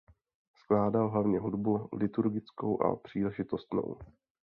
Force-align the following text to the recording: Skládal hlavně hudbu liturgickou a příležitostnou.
Skládal 0.55 1.09
hlavně 1.09 1.39
hudbu 1.39 1.89
liturgickou 1.93 2.81
a 2.83 2.95
příležitostnou. 2.95 3.97